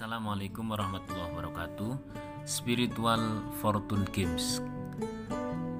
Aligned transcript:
Assalamualaikum 0.00 0.72
warahmatullahi 0.72 1.28
wabarakatuh. 1.28 1.92
Spiritual 2.48 3.20
Fortune 3.60 4.08
Games. 4.08 4.64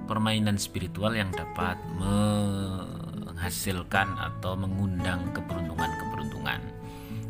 Permainan 0.05 0.61
spiritual 0.61 1.17
yang 1.17 1.33
dapat 1.33 1.81
menghasilkan 1.97 4.13
atau 4.21 4.61
mengundang 4.61 5.25
keberuntungan-keberuntungan. 5.33 6.61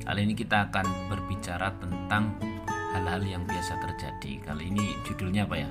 Kali 0.03 0.19
ini 0.19 0.35
kita 0.35 0.67
akan 0.67 0.83
berbicara 1.07 1.71
tentang 1.79 2.35
hal-hal 2.67 3.23
yang 3.23 3.47
biasa 3.47 3.79
terjadi. 3.87 4.51
Kali 4.51 4.75
ini 4.75 4.91
judulnya 5.07 5.47
apa 5.47 5.63
ya? 5.63 5.71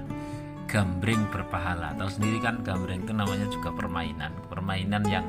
Gambreng 0.71 1.27
berpahala. 1.35 1.99
Tahu 1.99 2.15
sendiri 2.15 2.39
kan 2.39 2.63
gambreng 2.63 3.03
itu 3.03 3.11
namanya 3.11 3.51
juga 3.51 3.75
permainan. 3.75 4.31
Permainan 4.47 5.03
yang 5.03 5.27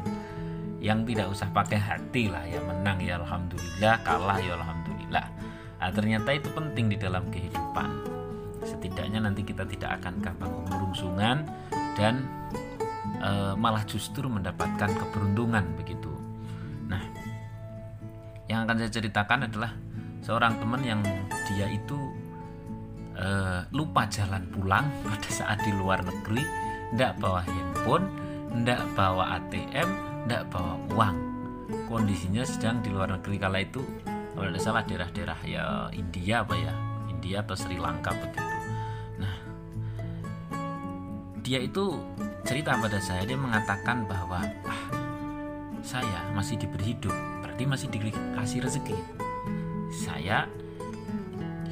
yang 0.78 1.02
tidak 1.02 1.34
usah 1.34 1.50
pakai 1.50 1.82
hati 1.82 2.30
lah 2.30 2.46
ya. 2.46 2.62
Menang 2.62 3.02
ya 3.02 3.18
alhamdulillah. 3.18 4.06
Kalah 4.06 4.38
ya 4.38 4.54
alhamdulillah 4.54 5.49
Nah, 5.80 5.88
ternyata 5.88 6.36
itu 6.36 6.52
penting 6.52 6.92
di 6.92 6.96
dalam 7.00 7.32
kehidupan. 7.32 7.88
Setidaknya 8.60 9.24
nanti 9.24 9.40
kita 9.40 9.64
tidak 9.64 9.96
akan 9.98 10.20
gampang 10.20 10.52
kemerungsungan 10.68 11.48
dan 11.96 12.20
e, 13.16 13.56
malah 13.56 13.80
justru 13.88 14.28
mendapatkan 14.28 14.92
keberuntungan 14.92 15.64
begitu. 15.80 16.12
Nah, 16.84 17.00
yang 18.44 18.68
akan 18.68 18.76
saya 18.84 18.92
ceritakan 18.92 19.48
adalah 19.48 19.72
seorang 20.20 20.60
teman 20.60 20.84
yang 20.84 21.00
dia 21.48 21.72
itu 21.72 21.96
e, 23.16 23.28
lupa 23.72 24.04
jalan 24.12 24.44
pulang 24.52 24.84
pada 25.08 25.30
saat 25.32 25.64
di 25.64 25.72
luar 25.72 26.04
negeri, 26.04 26.44
tidak 26.92 27.16
bawa 27.24 27.40
handphone, 27.40 28.04
tidak 28.52 28.84
bawa 28.92 29.40
ATM, 29.40 29.88
tidak 30.28 30.44
bawa 30.52 30.76
uang. 30.92 31.16
Kondisinya 31.88 32.44
sedang 32.44 32.84
di 32.84 32.92
luar 32.92 33.16
negeri 33.16 33.40
kala 33.40 33.64
itu 33.64 33.80
kalau 34.40 34.56
tidak 34.56 34.64
salah 34.64 34.82
daerah-daerah 34.88 35.40
ya 35.44 35.64
India 35.92 36.40
apa 36.40 36.56
ya? 36.56 36.72
India 37.12 37.44
atau 37.44 37.52
Sri 37.52 37.76
Lanka 37.76 38.16
begitu. 38.16 38.40
Nah 39.20 39.36
dia 41.44 41.60
itu 41.60 42.00
cerita 42.48 42.72
pada 42.80 42.96
saya 43.04 43.28
dia 43.28 43.36
mengatakan 43.36 44.08
bahwa 44.08 44.40
ah, 44.64 44.84
saya 45.84 46.24
masih 46.32 46.56
diberi 46.56 46.96
hidup 46.96 47.12
berarti 47.44 47.68
masih 47.68 47.92
dikasih 47.92 48.64
rezeki. 48.64 48.96
Saya 49.92 50.48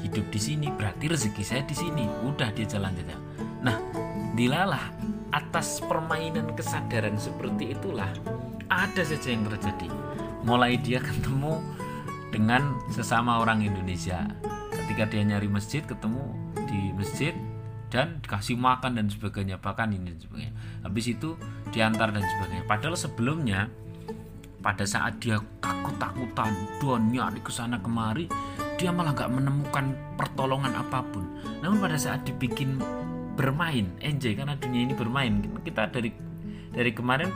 hidup 0.05 0.28
di 0.28 0.36
sini 0.36 0.69
berarti 0.69 1.08
rezeki 1.08 1.41
saya 1.41 1.64
di 1.64 1.72
sini. 1.72 2.05
Udah 2.28 2.53
dia 2.53 2.69
jalan 2.69 2.92
saja. 2.92 3.16
Nah 3.64 3.80
dilalah 4.36 4.92
atas 5.32 5.80
permainan 5.80 6.53
kesadaran 6.53 7.16
seperti 7.16 7.72
itulah 7.72 8.12
ada 8.69 9.00
saja 9.00 9.32
yang 9.32 9.48
terjadi. 9.48 9.88
Mulai 10.44 10.77
dia 10.77 11.00
ketemu 11.00 11.64
dengan 12.28 12.76
sesama 12.92 13.40
orang 13.40 13.64
Indonesia. 13.64 14.24
Ketika 14.72 15.08
dia 15.08 15.22
nyari 15.24 15.48
masjid, 15.48 15.84
ketemu 15.84 16.22
di 16.68 16.92
masjid 16.96 17.34
dan 17.88 18.20
dikasih 18.20 18.56
makan 18.56 19.00
dan 19.00 19.06
sebagainya, 19.08 19.56
bahkan 19.60 19.88
ini 19.92 20.12
dan 20.12 20.20
sebagainya. 20.20 20.54
Habis 20.84 21.06
itu 21.12 21.36
diantar 21.72 22.12
dan 22.12 22.24
sebagainya. 22.24 22.64
Padahal 22.68 22.96
sebelumnya 22.96 23.68
pada 24.60 24.84
saat 24.84 25.20
dia 25.22 25.40
takut-takutan, 25.62 26.52
don 26.82 27.08
nyari 27.08 27.40
ke 27.40 27.52
sana 27.52 27.80
kemari, 27.80 28.28
dia 28.76 28.92
malah 28.92 29.16
nggak 29.16 29.30
menemukan 29.32 29.96
pertolongan 30.20 30.72
apa 30.76 31.00
pun. 31.08 31.24
Namun 31.64 31.80
pada 31.80 31.96
saat 31.96 32.28
dibikin 32.28 32.76
bermain, 33.38 33.88
enjoy 34.02 34.34
karena 34.36 34.58
dunia 34.58 34.82
ini 34.84 34.94
bermain. 34.94 35.40
Kita 35.64 35.88
dari 35.88 36.10
dari 36.74 36.90
kemarin 36.92 37.30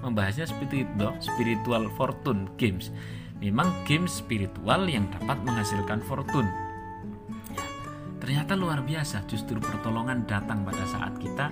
membahasnya 0.00 0.46
itu, 0.46 0.86
spiritual 1.18 1.90
fortune 1.98 2.46
games 2.56 2.94
memang 3.38 3.70
game 3.86 4.10
spiritual 4.10 4.86
yang 4.86 5.06
dapat 5.14 5.38
menghasilkan 5.46 6.02
fortune. 6.06 6.46
Ya, 7.54 7.64
ternyata 8.18 8.58
luar 8.58 8.82
biasa, 8.82 9.26
justru 9.30 9.62
pertolongan 9.62 10.26
datang 10.26 10.66
pada 10.66 10.84
saat 10.86 11.14
kita 11.22 11.50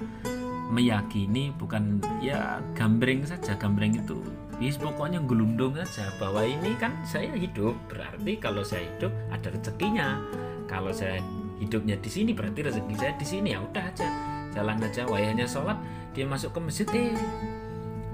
meyakini 0.71 1.55
bukan 1.55 2.03
ya 2.19 2.59
gambreng 2.75 3.23
saja. 3.23 3.55
Gambreng 3.55 3.95
itu 3.95 4.19
Yes, 4.57 4.81
pokoknya 4.81 5.21
gelundung 5.29 5.77
saja. 5.77 6.09
Bahwa 6.17 6.41
ini 6.41 6.73
kan 6.81 6.97
saya 7.05 7.29
hidup 7.37 7.77
berarti 7.93 8.41
kalau 8.41 8.65
saya 8.65 8.89
hidup 8.89 9.13
ada 9.29 9.53
rezekinya. 9.53 10.17
Kalau 10.65 10.91
saya 10.97 11.21
hidupnya 11.61 12.01
di 12.01 12.09
sini 12.09 12.33
berarti 12.33 12.65
rezeki 12.65 12.95
saya 12.97 13.13
di 13.21 13.27
sini. 13.29 13.53
Ya 13.53 13.61
udah 13.61 13.85
aja 13.85 14.09
jalan 14.57 14.81
aja. 14.81 15.05
Wayahnya 15.05 15.45
sholat 15.45 15.77
dia 16.17 16.25
masuk 16.25 16.57
ke 16.57 16.61
masjid 16.65 16.89
eh 16.97 17.13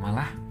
malah 0.03 0.42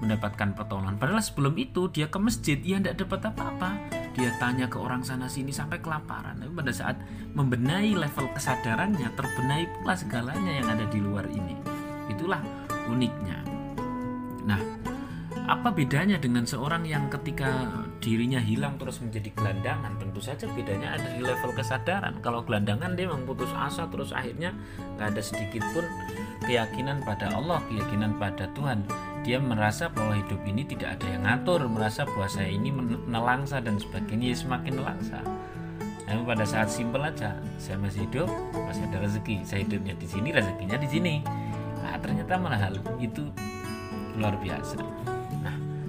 mendapatkan 0.00 0.52
pertolongan. 0.52 1.00
Padahal 1.00 1.24
sebelum 1.24 1.56
itu 1.56 1.88
dia 1.88 2.08
ke 2.08 2.18
masjid, 2.20 2.58
ia 2.60 2.76
tidak 2.80 3.06
dapat 3.06 3.32
apa-apa. 3.32 3.70
Dia 4.16 4.32
tanya 4.40 4.64
ke 4.68 4.80
orang 4.80 5.04
sana 5.04 5.28
sini 5.28 5.52
sampai 5.52 5.80
kelaparan. 5.80 6.40
Tapi 6.40 6.52
pada 6.52 6.72
saat 6.72 6.96
membenahi 7.36 7.96
level 7.96 8.32
kesadarannya, 8.32 9.12
terbenahi 9.12 9.64
pula 9.80 9.94
segalanya 9.96 10.52
yang 10.56 10.68
ada 10.68 10.84
di 10.88 10.98
luar 11.00 11.28
ini. 11.28 11.56
Itulah 12.08 12.40
uniknya. 12.88 13.44
Nah, 14.46 14.60
apa 15.46 15.68
bedanya 15.70 16.18
dengan 16.18 16.42
seorang 16.42 16.88
yang 16.88 17.06
ketika 17.06 17.70
dirinya 18.02 18.42
hilang 18.42 18.80
terus 18.80 18.98
menjadi 18.98 19.30
gelandangan? 19.36 19.94
Tentu 20.00 20.18
saja 20.18 20.48
bedanya 20.50 20.96
ada 20.96 21.08
di 21.12 21.20
level 21.20 21.52
kesadaran. 21.52 22.18
Kalau 22.24 22.40
gelandangan 22.42 22.96
dia 22.96 23.06
memputus 23.06 23.52
asa 23.54 23.86
terus 23.86 24.10
akhirnya 24.16 24.56
nggak 24.96 25.12
ada 25.12 25.22
sedikit 25.22 25.62
pun 25.70 25.84
keyakinan 26.46 27.04
pada 27.04 27.30
Allah, 27.30 27.62
keyakinan 27.68 28.16
pada 28.16 28.48
Tuhan 28.58 28.86
dia 29.26 29.42
merasa 29.42 29.90
bahwa 29.90 30.14
hidup 30.14 30.38
ini 30.46 30.62
tidak 30.62 31.02
ada 31.02 31.06
yang 31.10 31.26
ngatur 31.26 31.66
merasa 31.66 32.06
bahwa 32.06 32.30
saya 32.30 32.46
ini 32.46 32.70
menelangsa 32.70 33.58
dan 33.58 33.74
sebagainya 33.74 34.30
ya 34.30 34.38
semakin 34.38 34.78
nelangsa. 34.78 35.18
Namun 36.06 36.22
pada 36.30 36.46
saat 36.46 36.70
simpel 36.70 37.02
aja 37.02 37.34
saya 37.58 37.74
masih 37.82 38.06
hidup 38.06 38.30
masih 38.54 38.86
ada 38.86 39.02
rezeki. 39.02 39.42
Saya 39.42 39.66
hidupnya 39.66 39.98
di 39.98 40.06
sini 40.06 40.30
rezekinya 40.30 40.78
di 40.78 40.86
sini. 40.86 41.14
Nah, 41.82 41.98
ternyata 41.98 42.38
malah 42.38 42.70
hal 42.70 42.78
itu 43.02 43.26
luar 44.14 44.38
biasa 44.38 44.78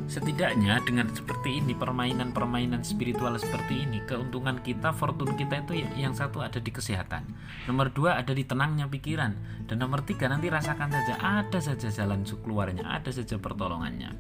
setidaknya 0.08 0.80
dengan 0.88 1.12
seperti 1.12 1.60
ini 1.60 1.76
permainan-permainan 1.76 2.80
spiritual 2.88 3.36
seperti 3.36 3.84
ini 3.84 4.00
keuntungan 4.08 4.64
kita 4.64 4.96
fortune 4.96 5.36
kita 5.36 5.68
itu 5.68 5.84
yang 6.00 6.16
satu 6.16 6.40
ada 6.40 6.64
di 6.64 6.72
kesehatan. 6.72 7.28
Nomor 7.68 7.92
dua 7.92 8.16
ada 8.16 8.32
di 8.32 8.48
tenangnya 8.48 8.88
pikiran. 8.88 9.36
Dan 9.68 9.84
nomor 9.84 10.08
tiga 10.08 10.32
nanti 10.32 10.48
rasakan 10.48 10.88
saja 10.88 11.20
ada 11.20 11.60
saja 11.60 11.92
jalan 11.92 12.24
keluarnya 12.24 12.88
ada 12.88 13.12
saja 13.12 13.36
pertolongannya. 13.36 14.16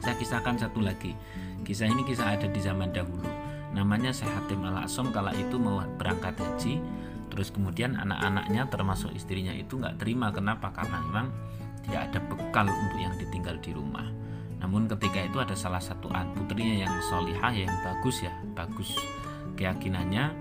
Saya 0.00 0.16
kisahkan 0.16 0.56
satu 0.56 0.80
lagi. 0.80 1.12
Kisah 1.60 1.92
ini 1.92 2.00
kisah 2.08 2.32
ada 2.32 2.48
di 2.48 2.60
zaman 2.64 2.88
dahulu. 2.96 3.28
Namanya 3.76 4.16
Syekh 4.16 4.32
Hatim 4.32 4.64
al 4.64 4.88
Asom 4.88 5.12
kala 5.12 5.36
itu 5.36 5.60
mau 5.60 5.84
berangkat 6.00 6.40
haji. 6.40 6.80
Terus 7.28 7.52
kemudian 7.52 8.00
anak-anaknya 8.00 8.64
termasuk 8.72 9.12
istrinya 9.12 9.52
itu 9.52 9.76
nggak 9.76 10.00
terima. 10.00 10.32
Kenapa? 10.32 10.72
Karena 10.72 11.04
memang 11.04 11.28
tidak 11.84 12.00
ada 12.08 12.18
bekal 12.32 12.64
untuk 12.64 12.96
yang 12.96 13.12
ditinggal 13.20 13.60
di 13.60 13.76
rumah 13.76 14.25
namun 14.60 14.88
ketika 14.88 15.20
itu 15.24 15.38
ada 15.38 15.52
salah 15.52 15.80
satu 15.80 16.08
putrinya 16.36 16.86
yang 16.88 16.94
solihah 17.06 17.52
yang 17.52 17.72
bagus 17.84 18.24
ya 18.24 18.32
bagus 18.56 18.96
keyakinannya 19.56 20.32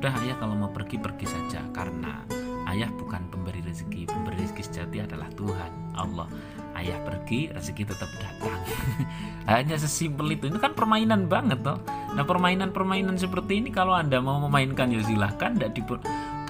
udah 0.00 0.12
ayah 0.24 0.36
kalau 0.38 0.54
mau 0.56 0.70
pergi 0.70 0.96
pergi 0.96 1.26
saja 1.26 1.60
karena 1.74 2.22
ayah 2.70 2.90
bukan 2.94 3.26
pemberi 3.28 3.60
rezeki. 3.66 4.06
Pemberi 4.06 4.46
rezeki 4.46 4.62
sejati 4.62 4.98
adalah 5.02 5.28
Tuhan 5.34 5.70
Allah. 5.98 6.30
Ayah 6.78 7.02
pergi 7.02 7.50
rezeki 7.50 7.82
tetap 7.82 8.10
datang. 8.22 8.60
Hanya 9.50 9.76
sesimpel 9.76 10.38
itu. 10.38 10.46
Ini 10.46 10.62
kan 10.62 10.72
permainan 10.78 11.26
banget 11.26 11.66
toh. 11.66 11.82
Nah 12.14 12.22
permainan-permainan 12.22 13.18
seperti 13.18 13.58
ini 13.58 13.74
kalau 13.74 13.92
anda 13.92 14.22
mau 14.22 14.38
memainkan 14.46 14.94
ya 14.94 15.02
silahkan. 15.02 15.58
Tidak 15.58 15.74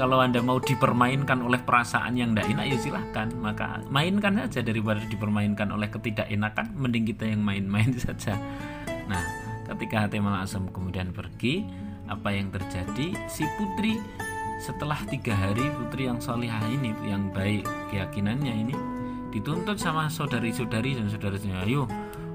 kalau 0.00 0.16
Anda 0.16 0.40
mau 0.40 0.56
dipermainkan 0.56 1.44
oleh 1.44 1.60
perasaan 1.60 2.16
yang 2.16 2.32
tidak 2.32 2.56
enak 2.56 2.64
ya 2.72 2.78
silahkan. 2.80 3.28
Maka 3.36 3.84
mainkan 3.92 4.40
saja 4.48 4.64
daripada 4.64 5.04
dipermainkan 5.04 5.68
oleh 5.68 5.92
ketidakenakan 5.92 6.72
mending 6.72 7.04
kita 7.12 7.28
yang 7.28 7.44
main-main 7.44 7.92
saja. 8.08 8.40
Nah 9.04 9.20
ketika 9.68 10.08
hati 10.08 10.16
Asam 10.16 10.72
kemudian 10.72 11.12
pergi 11.12 11.68
apa 12.08 12.32
yang 12.32 12.48
terjadi? 12.48 13.12
Si 13.28 13.44
putri 13.60 14.00
setelah 14.64 14.96
tiga 15.04 15.36
hari 15.36 15.68
putri 15.76 16.08
yang 16.08 16.16
solihah 16.16 16.64
ini 16.72 16.96
yang 17.04 17.28
baik 17.28 17.68
keyakinannya 17.92 18.54
ini 18.56 18.76
dituntut 19.32 19.76
sama 19.76 20.08
saudari-saudari 20.08 21.00
dan 21.00 21.08
saudara-saudara 21.08 21.64
ayo 21.64 21.88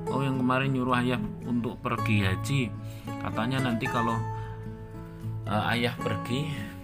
oh 0.10 0.22
yang 0.22 0.38
kemarin 0.38 0.70
nyuruh 0.70 1.02
ayah 1.02 1.22
untuk 1.50 1.82
pergi 1.82 2.30
haji. 2.30 2.62
Katanya 3.26 3.66
nanti 3.66 3.90
kalau 3.90 4.18
uh, 5.50 5.74
ayah 5.74 5.98
pergi 5.98 6.75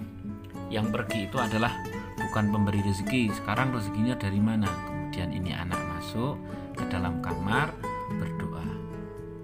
yang 0.72 0.88
pergi 0.88 1.28
itu 1.28 1.36
adalah 1.36 1.76
bukan 2.16 2.48
pemberi 2.48 2.80
rezeki. 2.80 3.28
Sekarang 3.36 3.76
rezekinya 3.76 4.16
dari 4.16 4.40
mana? 4.40 4.72
Kemudian 4.88 5.36
ini 5.36 5.52
anak 5.52 5.78
masuk 5.92 6.40
ke 6.80 6.88
dalam 6.88 7.20
kamar 7.20 7.76
berdoa. 8.16 8.64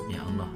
Ya 0.07 0.23
Allah 0.23 0.47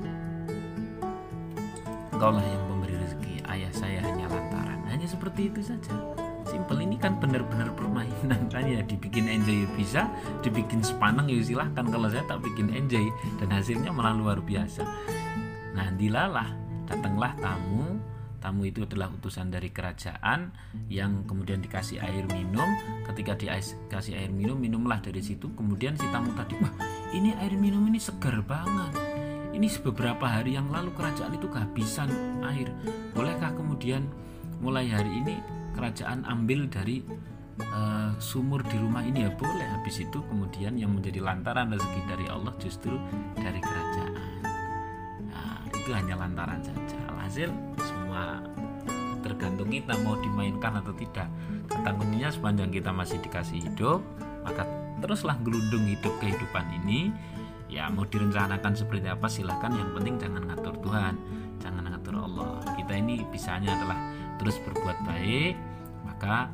engkaulah 2.15 2.45
yang 2.45 2.63
pemberi 2.71 2.95
rezeki. 3.01 3.33
Ayah 3.49 3.73
saya 3.75 3.99
hanya 4.05 4.31
lantaran. 4.31 4.79
Hanya 4.87 5.09
seperti 5.09 5.51
itu 5.51 5.59
saja. 5.59 5.91
Simple 6.47 6.79
ini 6.85 6.95
kan 6.95 7.19
benar-benar 7.19 7.73
permainan. 7.75 8.47
Kan 8.53 8.69
ya 8.69 8.79
dibikin 8.85 9.27
enjoy 9.27 9.67
bisa 9.75 10.05
dibikin 10.45 10.79
sepaneng 10.85 11.27
ya 11.27 11.43
silahkan. 11.43 11.83
Kalau 11.83 12.07
saya 12.07 12.23
tak 12.29 12.45
bikin 12.45 12.71
enjoy 12.71 13.11
dan 13.43 13.51
hasilnya 13.51 13.91
malah 13.91 14.15
luar 14.15 14.39
biasa. 14.39 14.87
Nah 15.75 15.89
dilalah 15.97 16.47
datanglah 16.85 17.33
tamu 17.41 17.90
tamu 18.41 18.65
itu 18.65 18.83
adalah 18.83 19.13
utusan 19.13 19.53
dari 19.53 19.69
kerajaan 19.69 20.49
yang 20.89 21.23
kemudian 21.29 21.61
dikasih 21.61 22.01
air 22.01 22.25
minum. 22.25 22.65
Ketika 23.05 23.37
dikasih 23.37 24.17
air 24.17 24.33
minum 24.33 24.57
minumlah 24.57 24.99
dari 24.99 25.21
situ. 25.21 25.53
Kemudian 25.53 25.93
si 25.95 26.09
tamu 26.09 26.33
tadi 26.33 26.57
wah 26.57 26.73
ini 27.13 27.37
air 27.37 27.53
minum 27.53 27.85
ini 27.85 28.01
segar 28.01 28.41
banget. 28.41 28.97
Ini 29.53 29.67
beberapa 29.85 30.25
hari 30.25 30.57
yang 30.57 30.73
lalu 30.73 30.89
kerajaan 30.97 31.37
itu 31.37 31.45
kehabisan 31.45 32.09
air. 32.41 32.73
Bolehkah 33.13 33.53
kemudian 33.53 34.09
mulai 34.57 34.89
hari 34.89 35.21
ini 35.21 35.37
kerajaan 35.77 36.25
ambil 36.25 36.65
dari 36.65 37.05
uh, 37.59 38.15
sumur 38.17 38.65
di 38.65 38.79
rumah 38.81 39.05
ini? 39.05 39.27
Ya 39.27 39.31
boleh. 39.37 39.67
Habis 39.77 40.07
itu 40.07 40.23
kemudian 40.25 40.79
yang 40.81 40.97
menjadi 40.97 41.21
lantaran 41.21 41.69
rezeki 41.69 42.01
dari 42.09 42.25
Allah 42.31 42.55
justru 42.57 42.95
dari 43.37 43.59
kerajaan. 43.59 44.13
Nah, 45.29 45.61
itu 45.67 45.89
hanya 45.93 46.15
lantaran 46.15 46.63
saja. 46.63 46.97
Alhasil 47.11 47.51
semua 48.11 48.43
tergantung 49.23 49.71
kita 49.71 49.95
mau 50.03 50.19
dimainkan 50.19 50.83
atau 50.83 50.91
tidak. 50.99 51.31
Kata 51.71 51.95
kuncinya 51.95 52.27
sepanjang 52.27 52.67
kita 52.67 52.91
masih 52.91 53.23
dikasih 53.23 53.63
hidup 53.71 54.03
maka 54.43 54.67
teruslah 54.99 55.39
gelundung 55.39 55.87
hidup 55.87 56.11
kehidupan 56.19 56.67
ini. 56.83 57.15
Ya 57.71 57.87
mau 57.87 58.03
direncanakan 58.03 58.75
seperti 58.75 59.07
apa 59.07 59.31
silahkan. 59.31 59.71
Yang 59.71 59.95
penting 59.95 60.15
jangan 60.19 60.43
ngatur 60.43 60.75
Tuhan 60.83 61.15
jangan 61.63 61.87
ngatur 61.87 62.19
Allah. 62.19 62.59
Kita 62.75 62.93
ini 62.99 63.23
bisanya 63.31 63.79
adalah 63.79 63.99
terus 64.43 64.59
berbuat 64.59 65.07
baik 65.07 65.55
maka 66.03 66.51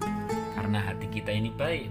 karena 0.54 0.78
hati 0.78 1.10
kita 1.10 1.34
ini 1.34 1.50
baik 1.50 1.90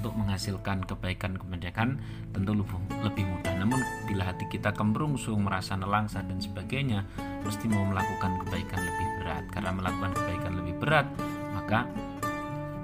untuk 0.00 0.16
menghasilkan 0.16 0.80
kebaikan 0.88 1.36
kemerdekaan 1.36 2.00
tentu 2.32 2.56
lebih 3.04 3.24
mudah. 3.28 3.52
Namun 3.52 3.84
bila 4.08 4.32
hati 4.32 4.48
kita 4.48 4.72
kemrungsung 4.72 5.44
merasa 5.44 5.76
nelangsa 5.76 6.24
dan 6.24 6.40
sebagainya 6.40 7.04
mesti 7.46 7.70
mau 7.70 7.86
melakukan 7.86 8.42
kebaikan 8.42 8.80
lebih 8.82 9.06
berat. 9.22 9.44
Karena 9.54 9.70
melakukan 9.70 10.12
kebaikan 10.18 10.52
lebih 10.58 10.74
berat 10.82 11.06
maka 11.54 11.86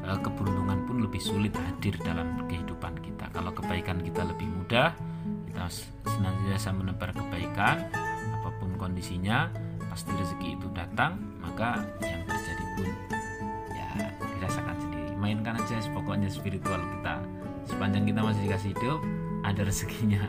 e, 0.07 0.11
keberuntungan 0.23 0.79
pun 0.87 0.97
lebih 1.03 1.19
sulit 1.19 1.53
hadir 1.59 1.99
dalam 2.01 2.47
kehidupan 2.47 2.95
kita. 3.03 3.27
Kalau 3.35 3.51
kebaikan 3.51 3.99
kita 4.01 4.23
lebih 4.23 4.47
mudah 4.47 4.95
kita 5.51 5.67
senantiasa 6.09 6.73
menebar 6.73 7.13
kebaikan 7.13 7.91
apa 8.41 8.49
pun 8.57 8.73
kondisinya 8.81 9.53
pasti 9.93 10.09
rezeki 10.17 10.57
itu 10.57 10.67
datang 10.73 11.21
maka 11.45 11.85
yang 12.01 12.25
terjadi 12.25 12.65
pun 12.79 12.89
ya 13.75 13.91
dirasakan 14.39 14.77
sendiri. 14.79 15.13
Mainkan 15.19 15.59
aja 15.59 15.83
pokoknya 15.91 16.31
spiritual 16.31 16.81
kita. 16.81 17.21
Sepanjang 17.69 18.09
kita 18.09 18.21
masih 18.25 18.41
dikasih 18.49 18.71
hidup 18.75 19.01
ada 19.43 19.61
rezekinya 19.67 20.23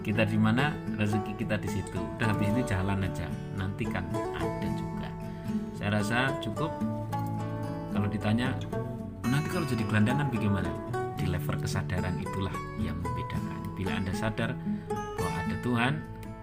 kita 0.00 0.24
di 0.24 0.38
mana 0.40 0.72
rezeki 0.96 1.32
kita 1.36 1.60
di 1.60 1.68
situ. 1.68 2.00
Udah 2.16 2.32
habis 2.32 2.48
itu 2.52 2.62
jalan 2.64 3.04
aja. 3.04 3.28
Nanti 3.56 3.84
kan 3.84 4.04
ada 4.36 4.68
juga. 4.76 5.08
Saya 5.76 6.00
rasa 6.00 6.18
cukup. 6.40 6.72
Kalau 7.90 8.08
ditanya 8.08 8.56
nanti 9.28 9.48
kalau 9.52 9.66
jadi 9.68 9.84
gelandangan 9.84 10.26
bagaimana? 10.32 10.70
Di 11.20 11.28
level 11.28 11.56
kesadaran 11.60 12.16
itulah 12.16 12.54
yang 12.80 12.96
membedakan. 13.04 13.76
Bila 13.76 13.92
anda 13.96 14.12
sadar 14.16 14.56
bahwa 14.88 15.32
ada 15.36 15.56
Tuhan 15.60 15.92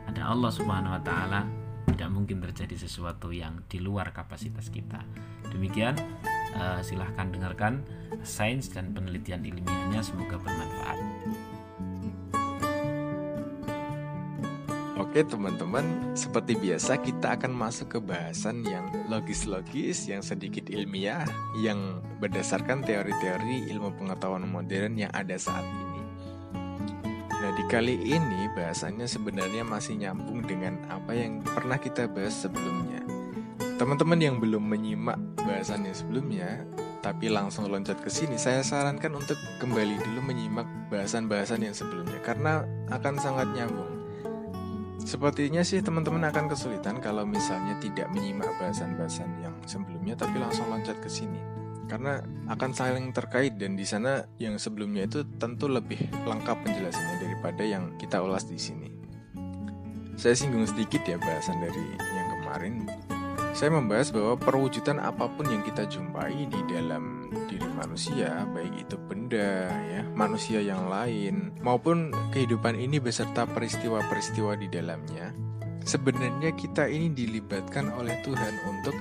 ada 0.05 0.21
Allah 0.33 0.51
subhanahu 0.53 0.93
wa 0.93 1.01
taala 1.01 1.41
tidak 1.89 2.09
mungkin 2.13 2.37
terjadi 2.45 2.77
sesuatu 2.77 3.33
yang 3.33 3.65
di 3.65 3.81
luar 3.81 4.13
kapasitas 4.13 4.69
kita. 4.69 5.01
Demikian 5.49 5.97
uh, 6.53 6.77
silahkan 6.85 7.33
dengarkan 7.33 7.81
sains 8.21 8.69
dan 8.69 8.93
penelitian 8.93 9.41
ilmiahnya. 9.41 10.05
Semoga 10.05 10.37
bermanfaat 10.37 11.06
Oke 14.97 15.21
teman-teman, 15.21 16.17
seperti 16.17 16.57
biasa 16.57 16.97
kita 16.97 17.37
akan 17.37 17.53
masuk 17.53 17.97
ke 17.97 17.99
bahasan 18.01 18.65
yang 18.65 18.89
logis-logis, 19.05 20.09
yang 20.09 20.25
sedikit 20.25 20.73
ilmiah, 20.73 21.21
yang 21.61 22.01
berdasarkan 22.17 22.81
teori-teori 22.81 23.69
ilmu 23.77 23.93
pengetahuan 23.93 24.49
modern 24.49 24.97
yang 24.97 25.13
ada 25.13 25.37
saat 25.37 25.61
ini. 25.61 26.01
Nah 27.29 27.51
di 27.53 27.63
kali 27.69 28.09
ini 28.09 28.49
bahasannya 28.57 29.05
sebenarnya 29.05 29.61
masih 29.61 30.01
nyambung 30.01 30.41
dengan 30.49 30.81
apa 30.89 31.13
yang 31.13 31.45
pernah 31.45 31.77
kita 31.77 32.09
bahas 32.09 32.33
sebelumnya. 32.33 33.05
Teman-teman 33.77 34.17
yang 34.17 34.41
belum 34.41 34.65
menyimak 34.65 35.21
bahasannya 35.45 35.93
sebelumnya, 35.93 36.65
tapi 37.05 37.29
langsung 37.29 37.69
loncat 37.69 38.01
ke 38.01 38.09
sini, 38.09 38.41
saya 38.41 38.65
sarankan 38.65 39.13
untuk 39.13 39.37
kembali 39.61 40.01
dulu 40.01 40.25
menyimak 40.25 40.65
bahasan-bahasan 40.89 41.69
yang 41.69 41.77
sebelumnya 41.77 42.17
karena 42.25 42.65
akan 42.89 43.21
sangat 43.21 43.45
nyambung. 43.53 43.96
Sepertinya 45.07 45.63
sih 45.63 45.79
teman-teman 45.79 46.27
akan 46.27 46.51
kesulitan 46.51 46.99
kalau 46.99 47.23
misalnya 47.23 47.79
tidak 47.79 48.11
menyimak 48.11 48.51
bahasan-bahasan 48.59 49.39
yang 49.39 49.55
sebelumnya 49.63 50.19
tapi 50.19 50.35
langsung 50.35 50.67
loncat 50.67 50.99
ke 50.99 51.07
sini. 51.07 51.39
Karena 51.87 52.19
akan 52.51 52.75
saling 52.75 53.15
terkait 53.15 53.55
dan 53.55 53.79
di 53.79 53.87
sana 53.87 54.27
yang 54.35 54.59
sebelumnya 54.59 55.07
itu 55.07 55.23
tentu 55.39 55.71
lebih 55.71 56.11
lengkap 56.27 56.59
penjelasannya 56.59 57.23
daripada 57.23 57.63
yang 57.63 57.95
kita 57.95 58.19
ulas 58.19 58.51
di 58.51 58.59
sini. 58.59 58.91
Saya 60.19 60.35
singgung 60.35 60.67
sedikit 60.67 60.99
ya 61.07 61.15
bahasan 61.15 61.63
dari 61.63 61.85
yang 61.95 62.27
kemarin 62.43 62.73
saya 63.53 63.69
membahas 63.73 64.11
bahwa 64.11 64.35
perwujudan 64.39 64.99
apa 64.99 65.29
pun 65.29 65.47
yang 65.47 65.63
kita 65.63 65.85
jumpai 65.87 66.47
di 66.47 66.61
dalam 66.71 67.29
diri 67.47 67.69
manusia, 67.75 68.47
baik 68.51 68.87
itu 68.87 68.95
benda, 68.97 69.67
ya, 69.91 70.01
manusia 70.15 70.59
yang 70.63 70.87
lain, 70.87 71.51
maupun 71.61 72.11
kehidupan 72.31 72.75
ini 72.79 72.97
beserta 72.97 73.45
peristiwa-peristiwa 73.45 74.55
di 74.59 74.67
dalamnya, 74.71 75.35
sebenarnya 75.83 76.51
kita 76.55 76.87
ini 76.91 77.11
dilibatkan 77.11 77.91
oleh 77.95 78.19
Tuhan 78.23 78.53
untuk 78.67 78.95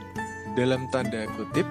dalam 0.55 0.89
tanda 0.91 1.27
kutip 1.37 1.67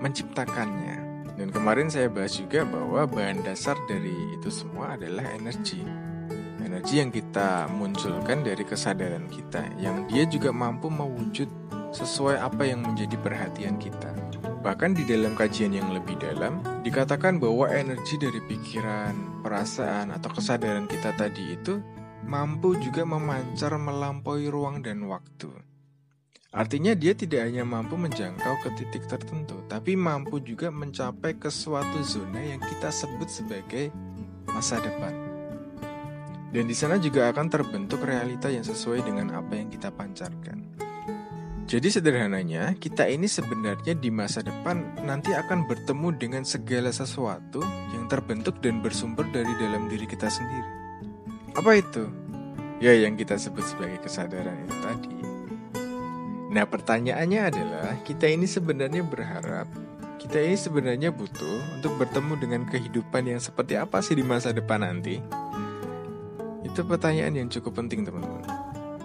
menciptakannya. 0.00 1.10
Dan 1.36 1.48
kemarin 1.48 1.88
saya 1.88 2.12
bahas 2.12 2.36
juga 2.36 2.68
bahwa 2.68 3.08
bahan 3.08 3.40
dasar 3.40 3.72
dari 3.88 4.12
itu 4.36 4.52
semua 4.52 4.96
adalah 4.96 5.24
energi. 5.36 5.80
Energi 6.60 7.00
yang 7.00 7.08
kita 7.08 7.64
munculkan 7.72 8.44
dari 8.44 8.60
kesadaran 8.60 9.24
kita, 9.32 9.64
yang 9.80 10.04
dia 10.08 10.28
juga 10.28 10.52
mampu 10.52 10.92
mewujud 10.92 11.48
sesuai 11.90 12.38
apa 12.38 12.66
yang 12.66 12.82
menjadi 12.86 13.16
perhatian 13.18 13.76
kita. 13.78 14.10
Bahkan 14.60 14.92
di 14.92 15.08
dalam 15.08 15.32
kajian 15.32 15.72
yang 15.72 15.88
lebih 15.90 16.20
dalam, 16.20 16.60
dikatakan 16.84 17.40
bahwa 17.40 17.70
energi 17.72 18.20
dari 18.20 18.38
pikiran, 18.44 19.40
perasaan, 19.40 20.12
atau 20.12 20.30
kesadaran 20.36 20.84
kita 20.84 21.16
tadi 21.16 21.56
itu 21.56 21.80
mampu 22.28 22.76
juga 22.78 23.08
memancar 23.08 23.74
melampaui 23.80 24.52
ruang 24.52 24.84
dan 24.84 25.00
waktu. 25.08 25.48
Artinya 26.50 26.98
dia 26.98 27.14
tidak 27.14 27.46
hanya 27.46 27.62
mampu 27.62 27.94
menjangkau 27.94 28.58
ke 28.66 28.74
titik 28.74 29.06
tertentu, 29.06 29.62
tapi 29.70 29.94
mampu 29.94 30.42
juga 30.42 30.68
mencapai 30.68 31.38
ke 31.38 31.46
suatu 31.46 32.02
zona 32.02 32.42
yang 32.42 32.58
kita 32.58 32.90
sebut 32.90 33.30
sebagai 33.30 33.94
masa 34.50 34.82
depan. 34.82 35.14
Dan 36.50 36.66
di 36.66 36.74
sana 36.74 36.98
juga 36.98 37.30
akan 37.30 37.46
terbentuk 37.46 38.02
realita 38.02 38.50
yang 38.50 38.66
sesuai 38.66 39.06
dengan 39.06 39.30
apa 39.38 39.54
yang 39.54 39.70
kita 39.70 39.94
pancarkan. 39.94 40.89
Jadi 41.70 41.86
sederhananya, 41.86 42.74
kita 42.82 43.06
ini 43.06 43.30
sebenarnya 43.30 43.94
di 43.94 44.10
masa 44.10 44.42
depan 44.42 45.06
nanti 45.06 45.30
akan 45.30 45.70
bertemu 45.70 46.18
dengan 46.18 46.42
segala 46.42 46.90
sesuatu 46.90 47.62
yang 47.94 48.10
terbentuk 48.10 48.58
dan 48.58 48.82
bersumber 48.82 49.22
dari 49.30 49.54
dalam 49.54 49.86
diri 49.86 50.02
kita 50.02 50.26
sendiri. 50.26 50.66
Apa 51.54 51.78
itu? 51.78 52.10
Ya 52.82 52.90
yang 52.98 53.14
kita 53.14 53.38
sebut 53.38 53.62
sebagai 53.62 54.02
kesadaran 54.02 54.66
itu 54.66 54.76
tadi. 54.82 55.14
Nah 56.50 56.66
pertanyaannya 56.66 57.40
adalah, 57.54 57.94
kita 58.02 58.26
ini 58.26 58.50
sebenarnya 58.50 59.06
berharap, 59.06 59.70
kita 60.18 60.42
ini 60.42 60.58
sebenarnya 60.58 61.14
butuh 61.14 61.78
untuk 61.78 61.94
bertemu 62.02 62.34
dengan 62.34 62.62
kehidupan 62.66 63.30
yang 63.30 63.38
seperti 63.38 63.78
apa 63.78 64.02
sih 64.02 64.18
di 64.18 64.26
masa 64.26 64.50
depan 64.50 64.82
nanti? 64.82 65.22
Itu 66.66 66.82
pertanyaan 66.82 67.38
yang 67.38 67.46
cukup 67.46 67.78
penting 67.78 68.02
teman-teman. 68.02 68.42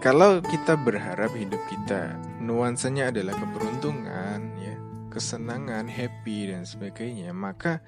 Kalau 0.02 0.42
kita 0.42 0.74
berharap 0.82 1.30
hidup 1.38 1.62
kita 1.70 2.14
nuansanya 2.46 3.10
adalah 3.10 3.34
keberuntungan, 3.34 4.40
ya, 4.62 4.76
kesenangan, 5.10 5.90
happy 5.90 6.54
dan 6.54 6.64
sebagainya, 6.64 7.34
maka 7.34 7.82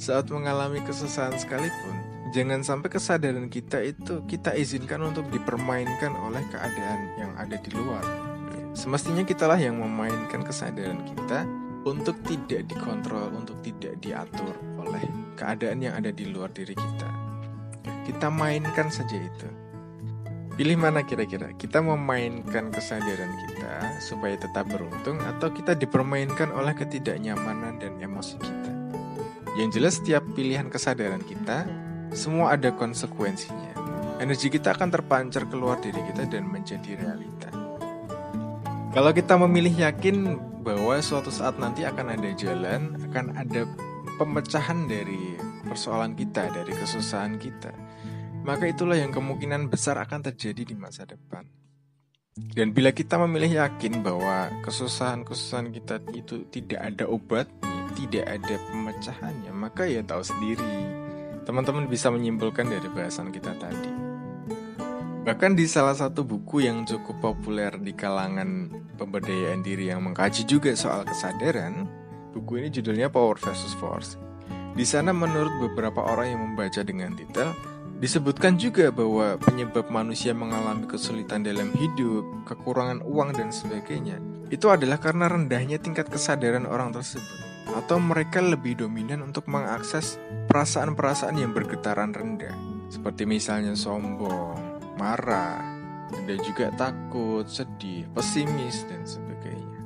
saat 0.00 0.30
mengalami 0.32 0.80
kesusahan 0.80 1.36
sekalipun, 1.36 1.94
jangan 2.32 2.64
sampai 2.64 2.88
kesadaran 2.88 3.50
kita 3.52 3.82
itu 3.84 4.22
kita 4.24 4.56
izinkan 4.56 5.02
untuk 5.04 5.28
dipermainkan 5.28 6.14
oleh 6.14 6.40
keadaan 6.48 7.00
yang 7.20 7.32
ada 7.36 7.58
di 7.58 7.70
luar. 7.74 8.02
Semestinya 8.70 9.26
kitalah 9.26 9.58
yang 9.58 9.82
memainkan 9.82 10.46
kesadaran 10.46 11.02
kita 11.02 11.42
untuk 11.82 12.16
tidak 12.22 12.70
dikontrol, 12.70 13.34
untuk 13.34 13.58
tidak 13.66 13.98
diatur 13.98 14.54
oleh 14.78 15.02
keadaan 15.34 15.82
yang 15.82 15.98
ada 15.98 16.14
di 16.14 16.28
luar 16.28 16.54
diri 16.54 16.76
kita. 16.76 17.10
Kita 18.06 18.30
mainkan 18.30 18.92
saja 18.92 19.16
itu. 19.16 19.69
Pilih 20.60 20.76
mana 20.76 21.00
kira-kira? 21.00 21.56
Kita 21.56 21.80
memainkan 21.80 22.68
kesadaran 22.68 23.32
kita 23.32 23.96
supaya 23.96 24.36
tetap 24.36 24.68
beruntung 24.68 25.16
atau 25.24 25.48
kita 25.48 25.72
dipermainkan 25.72 26.52
oleh 26.52 26.76
ketidaknyamanan 26.76 27.80
dan 27.80 27.96
emosi 27.96 28.36
kita? 28.36 28.72
Yang 29.56 29.68
jelas 29.80 29.92
setiap 29.96 30.20
pilihan 30.36 30.68
kesadaran 30.68 31.24
kita 31.24 31.64
semua 32.12 32.60
ada 32.60 32.76
konsekuensinya. 32.76 33.72
Energi 34.20 34.52
kita 34.52 34.76
akan 34.76 34.92
terpancar 34.92 35.48
keluar 35.48 35.80
dari 35.80 35.96
kita 35.96 36.28
dan 36.28 36.44
menjadi 36.44 36.92
realita. 36.92 37.48
Kalau 38.92 39.16
kita 39.16 39.40
memilih 39.40 39.88
yakin 39.88 40.36
bahwa 40.60 41.00
suatu 41.00 41.32
saat 41.32 41.56
nanti 41.56 41.88
akan 41.88 42.20
ada 42.20 42.36
jalan, 42.36 43.00
akan 43.08 43.32
ada 43.32 43.64
pemecahan 44.20 44.84
dari 44.84 45.40
persoalan 45.64 46.12
kita, 46.12 46.52
dari 46.52 46.76
kesusahan 46.76 47.40
kita, 47.40 47.72
maka 48.42 48.68
itulah 48.68 48.96
yang 48.96 49.12
kemungkinan 49.12 49.68
besar 49.68 50.00
akan 50.00 50.32
terjadi 50.32 50.62
di 50.64 50.74
masa 50.76 51.04
depan. 51.04 51.44
Dan 52.40 52.72
bila 52.72 52.94
kita 52.94 53.20
memilih 53.20 53.60
yakin 53.60 54.00
bahwa 54.00 54.48
kesusahan-kesusahan 54.64 55.74
kita 55.76 56.00
itu 56.16 56.48
tidak 56.48 56.80
ada 56.80 57.04
obatnya, 57.10 57.90
tidak 57.98 58.24
ada 58.24 58.54
pemecahannya, 58.70 59.52
maka 59.52 59.84
ya 59.84 60.00
tahu 60.00 60.22
sendiri. 60.24 60.76
Teman-teman 61.44 61.90
bisa 61.90 62.08
menyimpulkan 62.08 62.70
dari 62.70 62.88
bahasan 62.88 63.34
kita 63.34 63.52
tadi. 63.58 63.92
Bahkan 65.20 65.52
di 65.52 65.68
salah 65.68 65.92
satu 65.92 66.24
buku 66.24 66.64
yang 66.64 66.88
cukup 66.88 67.20
populer 67.20 67.76
di 67.76 67.92
kalangan 67.92 68.72
pemberdayaan 68.96 69.60
diri 69.60 69.92
yang 69.92 70.00
mengkaji 70.00 70.48
juga 70.48 70.72
soal 70.72 71.04
kesadaran, 71.04 71.84
buku 72.32 72.64
ini 72.64 72.72
judulnya 72.72 73.12
Power 73.12 73.36
versus 73.36 73.76
Force. 73.76 74.16
Di 74.72 74.86
sana 74.88 75.12
menurut 75.12 75.52
beberapa 75.60 76.00
orang 76.00 76.26
yang 76.32 76.40
membaca 76.40 76.80
dengan 76.80 77.12
detail, 77.12 77.52
disebutkan 78.00 78.56
juga 78.56 78.88
bahwa 78.88 79.36
penyebab 79.36 79.92
manusia 79.92 80.32
mengalami 80.32 80.88
kesulitan 80.88 81.44
dalam 81.44 81.68
hidup, 81.76 82.24
kekurangan 82.48 83.04
uang 83.04 83.36
dan 83.36 83.52
sebagainya, 83.52 84.16
itu 84.48 84.66
adalah 84.72 84.96
karena 84.96 85.28
rendahnya 85.28 85.76
tingkat 85.76 86.08
kesadaran 86.08 86.64
orang 86.64 86.96
tersebut 86.96 87.46
atau 87.76 88.02
mereka 88.02 88.42
lebih 88.42 88.82
dominan 88.82 89.22
untuk 89.22 89.46
mengakses 89.46 90.18
perasaan-perasaan 90.50 91.38
yang 91.38 91.54
bergetaran 91.54 92.10
rendah, 92.10 92.56
seperti 92.90 93.28
misalnya 93.28 93.76
sombong, 93.78 94.58
marah, 94.98 95.62
dan 96.26 96.38
juga 96.42 96.74
takut, 96.74 97.46
sedih, 97.46 98.08
pesimis, 98.10 98.88
dan 98.90 99.06
sebagainya. 99.06 99.80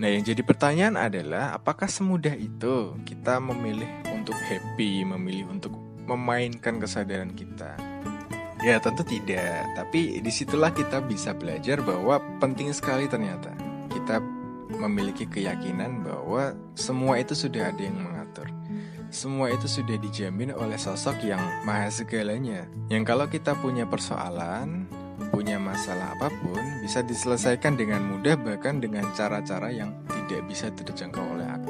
Nah, 0.00 0.08
yang 0.08 0.24
jadi 0.24 0.40
pertanyaan 0.40 0.96
adalah 0.96 1.52
apakah 1.52 1.90
semudah 1.90 2.32
itu 2.32 2.96
kita 3.04 3.36
memilih 3.42 3.90
untuk 4.14 4.38
happy, 4.38 5.04
memilih 5.04 5.52
untuk 5.52 5.81
memainkan 6.06 6.82
kesadaran 6.82 7.34
kita? 7.34 7.76
Ya, 8.62 8.78
tentu 8.78 9.02
tidak. 9.02 9.66
Tapi 9.74 10.22
di 10.22 10.30
situlah 10.30 10.70
kita 10.70 11.02
bisa 11.02 11.34
belajar 11.34 11.82
bahwa 11.82 12.22
penting 12.38 12.70
sekali 12.70 13.10
ternyata 13.10 13.50
kita 13.90 14.22
memiliki 14.72 15.26
keyakinan 15.26 16.06
bahwa 16.06 16.54
semua 16.78 17.18
itu 17.18 17.34
sudah 17.34 17.74
ada 17.74 17.82
yang 17.82 17.98
mengatur 17.98 18.48
semua 19.12 19.52
itu 19.52 19.68
sudah 19.68 20.00
dijamin 20.00 20.56
oleh 20.56 20.80
sosok 20.80 21.20
yang 21.28 21.38
maha 21.68 21.92
segalanya. 21.92 22.64
Yang 22.88 23.04
kalau 23.04 23.28
kita 23.28 23.52
punya 23.60 23.84
persoalan, 23.84 24.88
punya 25.28 25.60
masalah 25.60 26.16
apa 26.16 26.32
pun, 26.32 26.80
bisa 26.80 27.04
diselesaikan 27.04 27.76
dengan 27.76 28.00
mudah 28.00 28.40
bahkan 28.40 28.80
dengan 28.80 29.04
cara-cara 29.12 29.68
yang 29.68 29.92
tidak 30.08 30.48
bisa 30.48 30.72
terjangkau 30.72 31.20
oleh 31.36 31.44
akal. 31.44 31.61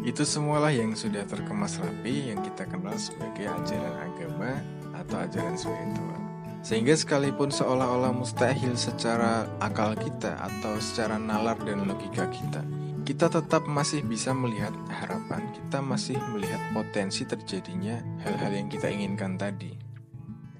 Itu 0.00 0.24
semualah 0.24 0.72
yang 0.72 0.96
sudah 0.96 1.28
terkemas 1.28 1.76
rapi 1.76 2.32
yang 2.32 2.40
kita 2.40 2.64
kenal 2.64 2.96
sebagai 2.96 3.44
ajaran 3.44 3.96
agama 4.00 4.52
atau 4.96 5.16
ajaran 5.20 5.56
spiritual. 5.60 6.20
Sehingga 6.60 6.92
sekalipun 6.92 7.48
seolah-olah 7.48 8.12
mustahil 8.12 8.76
secara 8.76 9.48
akal 9.64 9.96
kita 9.96 10.36
atau 10.40 10.76
secara 10.76 11.16
nalar 11.16 11.56
dan 11.64 11.88
logika 11.88 12.28
kita, 12.28 12.60
kita 13.04 13.32
tetap 13.32 13.64
masih 13.64 14.04
bisa 14.04 14.36
melihat 14.36 14.72
harapan, 14.92 15.40
kita 15.56 15.80
masih 15.80 16.20
melihat 16.36 16.60
potensi 16.76 17.24
terjadinya 17.24 17.96
hal-hal 18.24 18.52
yang 18.52 18.68
kita 18.68 18.92
inginkan 18.92 19.40
tadi. 19.40 19.72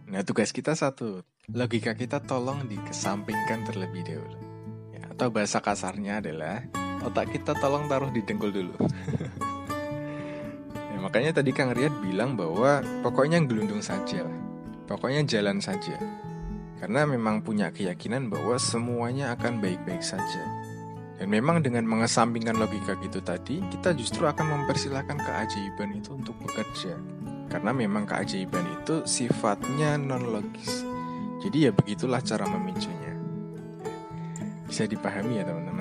Nah, 0.09 0.25
tugas 0.25 0.51
kita 0.57 0.73
satu, 0.73 1.23
logika 1.53 1.93
kita 1.93 2.25
tolong 2.25 2.65
dikesampingkan 2.65 3.69
terlebih 3.69 4.03
dahulu. 4.03 4.41
Ya, 4.97 5.05
atau 5.13 5.29
bahasa 5.29 5.61
kasarnya 5.61 6.25
adalah 6.25 6.65
otak 7.05 7.33
kita 7.33 7.57
tolong 7.59 7.89
taruh 7.89 8.13
di 8.13 8.21
dengkul 8.25 8.53
dulu. 8.53 8.75
ya, 10.93 10.97
makanya 11.01 11.41
tadi 11.41 11.51
Kang 11.53 11.73
Riyad 11.73 11.93
bilang 12.05 12.37
bahwa 12.37 12.85
pokoknya 13.05 13.41
gelundung 13.45 13.81
saja 13.81 14.25
lah. 14.25 14.37
Pokoknya 14.91 15.23
jalan 15.23 15.63
saja. 15.63 15.97
Karena 16.81 17.05
memang 17.05 17.45
punya 17.45 17.69
keyakinan 17.71 18.33
bahwa 18.33 18.57
semuanya 18.57 19.37
akan 19.37 19.61
baik-baik 19.61 20.01
saja. 20.01 20.43
Dan 21.21 21.29
memang 21.29 21.61
dengan 21.61 21.85
mengesampingkan 21.85 22.57
logika 22.57 22.97
gitu 23.05 23.21
tadi, 23.21 23.61
kita 23.69 23.93
justru 23.93 24.25
akan 24.25 24.65
mempersilahkan 24.65 25.21
keajaiban 25.21 25.93
itu 25.93 26.17
untuk 26.17 26.33
bekerja. 26.41 26.97
Karena 27.53 27.77
memang 27.77 28.09
keajaiban 28.09 28.65
itu 28.81 29.05
sifatnya 29.05 30.01
non-logis. 30.01 30.89
Jadi 31.45 31.69
ya 31.69 31.73
begitulah 31.77 32.25
cara 32.25 32.49
memicunya. 32.49 33.13
Bisa 34.65 34.89
dipahami 34.89 35.41
ya 35.41 35.45
teman-teman. 35.45 35.80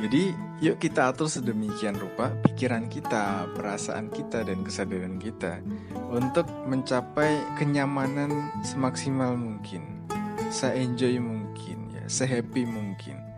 Jadi 0.00 0.32
yuk 0.64 0.80
kita 0.80 1.12
atur 1.12 1.28
sedemikian 1.28 1.92
rupa 2.00 2.32
pikiran 2.48 2.88
kita, 2.88 3.52
perasaan 3.52 4.08
kita, 4.08 4.48
dan 4.48 4.64
kesadaran 4.64 5.20
kita 5.20 5.60
untuk 6.08 6.48
mencapai 6.64 7.36
kenyamanan 7.60 8.48
semaksimal 8.64 9.36
mungkin, 9.36 10.08
se-enjoy 10.48 11.20
mungkin, 11.20 11.92
ya, 11.92 12.08
se-happy 12.08 12.64
mungkin 12.64 13.30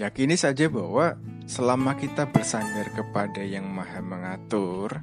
Yakini 0.00 0.32
saja 0.32 0.64
bahwa 0.72 1.12
selama 1.44 1.92
kita 1.92 2.24
bersandar 2.32 2.88
kepada 2.96 3.44
Yang 3.44 3.68
Maha 3.68 4.00
Mengatur, 4.00 4.96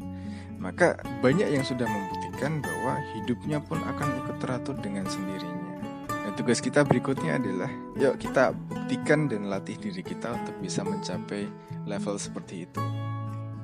maka 0.57 0.97
banyak 1.21 1.53
yang 1.53 1.61
sudah 1.61 1.85
membuktikan 1.85 2.65
bahwa 2.65 2.97
hidupnya 3.13 3.61
pun 3.61 3.77
akan 3.77 4.25
ikut 4.25 4.41
teratur 4.41 4.73
dengan 4.81 5.05
sendirinya. 5.05 5.46
Tugas 6.37 6.61
kita 6.61 6.85
berikutnya 6.85 7.41
adalah, 7.41 7.65
yuk 7.97 8.21
kita 8.21 8.53
buktikan 8.53 9.25
dan 9.25 9.49
latih 9.49 9.73
diri 9.81 10.05
kita 10.05 10.37
untuk 10.37 10.53
bisa 10.61 10.85
mencapai 10.85 11.49
level 11.89 12.13
seperti 12.21 12.69
itu. 12.69 12.77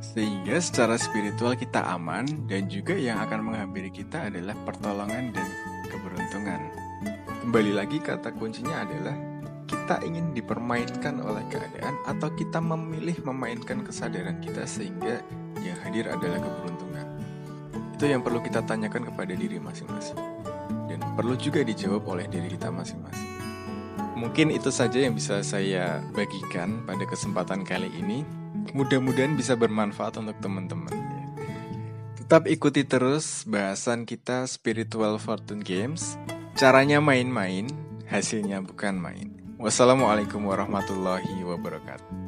Sehingga 0.02 0.58
secara 0.58 0.98
spiritual 0.98 1.54
kita 1.54 1.86
aman 1.86 2.26
dan 2.50 2.66
juga 2.66 2.98
yang 2.98 3.22
akan 3.22 3.46
menghampiri 3.46 3.94
kita 3.94 4.26
adalah 4.26 4.58
pertolongan 4.66 5.30
dan 5.38 5.48
keberuntungan. 5.86 6.62
Kembali 7.46 7.78
lagi 7.78 8.02
kata 8.02 8.34
kuncinya 8.34 8.82
adalah 8.82 9.16
kita 9.70 10.02
ingin 10.02 10.34
dipermainkan 10.34 11.22
oleh 11.22 11.46
keadaan 11.54 11.94
atau 12.10 12.34
kita 12.34 12.58
memilih 12.58 13.22
memainkan 13.22 13.86
kesadaran 13.86 14.42
kita 14.42 14.66
sehingga 14.66 15.22
yang 15.62 15.78
hadir 15.86 16.10
adalah 16.10 16.42
keberuntungan. 16.42 17.06
Itu 17.94 18.10
yang 18.10 18.26
perlu 18.26 18.42
kita 18.42 18.66
tanyakan 18.66 19.14
kepada 19.14 19.38
diri 19.38 19.62
masing-masing. 19.62 20.33
Perlu 21.14 21.38
juga 21.38 21.62
dijawab 21.62 22.10
oleh 22.10 22.26
diri 22.26 22.50
kita 22.50 22.74
masing-masing. 22.74 23.32
Mungkin 24.18 24.50
itu 24.50 24.74
saja 24.74 24.98
yang 24.98 25.14
bisa 25.14 25.44
saya 25.46 26.02
bagikan 26.16 26.82
pada 26.88 27.06
kesempatan 27.06 27.62
kali 27.62 27.92
ini. 28.00 28.26
Mudah-mudahan 28.74 29.38
bisa 29.38 29.54
bermanfaat 29.54 30.18
untuk 30.18 30.38
teman-teman. 30.42 30.96
Tetap 32.18 32.48
ikuti 32.50 32.82
terus 32.88 33.46
bahasan 33.46 34.08
kita 34.08 34.48
Spiritual 34.48 35.20
Fortune 35.20 35.62
Games. 35.62 36.18
Caranya 36.58 36.98
main-main, 37.04 37.68
hasilnya 38.10 38.64
bukan 38.64 38.98
main. 38.98 39.28
Wassalamualaikum 39.62 40.42
warahmatullahi 40.50 41.44
wabarakatuh. 41.46 42.23